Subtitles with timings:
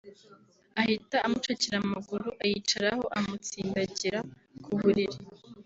[0.81, 4.19] ahita amucakira amaguru ayicaraho amutsindagira
[4.63, 5.17] ku buriri